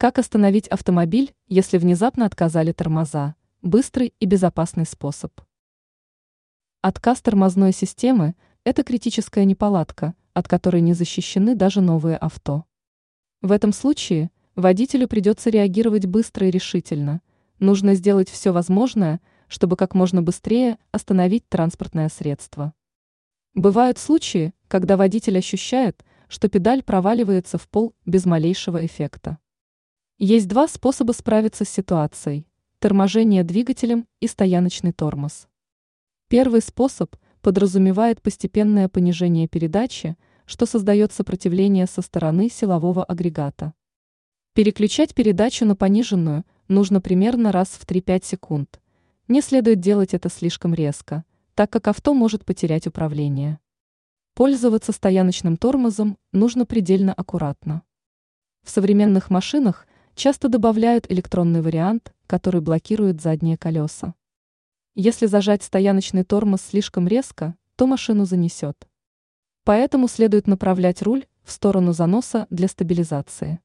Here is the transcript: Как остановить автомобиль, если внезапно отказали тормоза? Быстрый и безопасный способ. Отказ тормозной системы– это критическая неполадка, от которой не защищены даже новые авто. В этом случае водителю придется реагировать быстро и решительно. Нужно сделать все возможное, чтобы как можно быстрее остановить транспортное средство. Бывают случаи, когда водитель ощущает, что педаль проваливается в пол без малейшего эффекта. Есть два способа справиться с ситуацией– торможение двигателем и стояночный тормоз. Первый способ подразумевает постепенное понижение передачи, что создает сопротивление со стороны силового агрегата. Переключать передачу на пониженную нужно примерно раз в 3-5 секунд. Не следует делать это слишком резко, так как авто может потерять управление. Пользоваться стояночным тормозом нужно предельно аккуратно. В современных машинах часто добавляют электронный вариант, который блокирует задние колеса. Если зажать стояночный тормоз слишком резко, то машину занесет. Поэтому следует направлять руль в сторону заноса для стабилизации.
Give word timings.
Как 0.00 0.18
остановить 0.18 0.66
автомобиль, 0.68 1.34
если 1.46 1.76
внезапно 1.76 2.24
отказали 2.24 2.72
тормоза? 2.72 3.34
Быстрый 3.60 4.14
и 4.18 4.24
безопасный 4.24 4.86
способ. 4.86 5.30
Отказ 6.80 7.20
тормозной 7.20 7.74
системы– 7.74 8.34
это 8.64 8.82
критическая 8.82 9.44
неполадка, 9.44 10.14
от 10.32 10.48
которой 10.48 10.80
не 10.80 10.94
защищены 10.94 11.54
даже 11.54 11.82
новые 11.82 12.16
авто. 12.16 12.64
В 13.42 13.52
этом 13.52 13.74
случае 13.74 14.30
водителю 14.56 15.06
придется 15.06 15.50
реагировать 15.50 16.06
быстро 16.06 16.48
и 16.48 16.50
решительно. 16.50 17.20
Нужно 17.58 17.94
сделать 17.94 18.30
все 18.30 18.52
возможное, 18.52 19.20
чтобы 19.48 19.76
как 19.76 19.94
можно 19.94 20.22
быстрее 20.22 20.78
остановить 20.92 21.46
транспортное 21.50 22.08
средство. 22.08 22.72
Бывают 23.52 23.98
случаи, 23.98 24.54
когда 24.66 24.96
водитель 24.96 25.36
ощущает, 25.36 26.02
что 26.26 26.48
педаль 26.48 26.82
проваливается 26.82 27.58
в 27.58 27.68
пол 27.68 27.94
без 28.06 28.24
малейшего 28.24 28.86
эффекта. 28.86 29.36
Есть 30.22 30.48
два 30.48 30.68
способа 30.68 31.12
справиться 31.12 31.64
с 31.64 31.70
ситуацией– 31.70 32.46
торможение 32.78 33.42
двигателем 33.42 34.06
и 34.20 34.26
стояночный 34.26 34.92
тормоз. 34.92 35.48
Первый 36.28 36.60
способ 36.60 37.16
подразумевает 37.40 38.20
постепенное 38.20 38.90
понижение 38.90 39.48
передачи, 39.48 40.18
что 40.44 40.66
создает 40.66 41.14
сопротивление 41.14 41.86
со 41.86 42.02
стороны 42.02 42.50
силового 42.50 43.02
агрегата. 43.02 43.72
Переключать 44.52 45.14
передачу 45.14 45.64
на 45.64 45.74
пониженную 45.74 46.44
нужно 46.68 47.00
примерно 47.00 47.50
раз 47.50 47.68
в 47.68 47.86
3-5 47.86 48.22
секунд. 48.26 48.82
Не 49.26 49.40
следует 49.40 49.80
делать 49.80 50.12
это 50.12 50.28
слишком 50.28 50.74
резко, 50.74 51.24
так 51.54 51.70
как 51.70 51.88
авто 51.88 52.12
может 52.12 52.44
потерять 52.44 52.86
управление. 52.86 53.58
Пользоваться 54.34 54.92
стояночным 54.92 55.56
тормозом 55.56 56.18
нужно 56.30 56.66
предельно 56.66 57.14
аккуратно. 57.14 57.84
В 58.62 58.68
современных 58.68 59.30
машинах 59.30 59.86
часто 60.20 60.50
добавляют 60.50 61.10
электронный 61.10 61.62
вариант, 61.62 62.12
который 62.26 62.60
блокирует 62.60 63.22
задние 63.22 63.56
колеса. 63.56 64.12
Если 64.94 65.24
зажать 65.24 65.62
стояночный 65.62 66.24
тормоз 66.24 66.60
слишком 66.60 67.08
резко, 67.08 67.56
то 67.74 67.86
машину 67.86 68.26
занесет. 68.26 68.86
Поэтому 69.64 70.08
следует 70.08 70.46
направлять 70.46 71.00
руль 71.00 71.24
в 71.42 71.50
сторону 71.50 71.94
заноса 71.94 72.46
для 72.50 72.68
стабилизации. 72.68 73.60